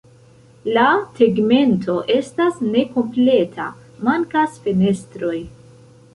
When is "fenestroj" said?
4.67-5.39